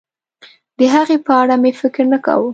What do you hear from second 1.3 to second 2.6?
اړه مې فکر نه کاوه.